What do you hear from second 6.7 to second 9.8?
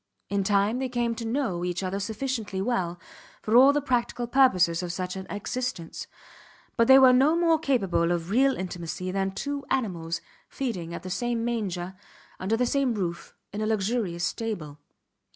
but they were no more capable of real intimacy than two